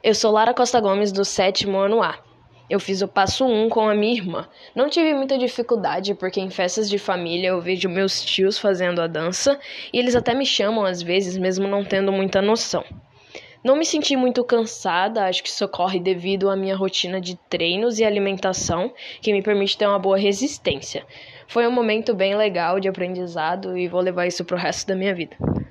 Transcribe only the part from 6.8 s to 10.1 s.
de família eu vejo meus tios fazendo a dança e